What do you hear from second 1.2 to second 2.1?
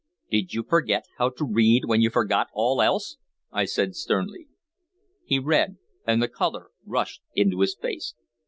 to read when you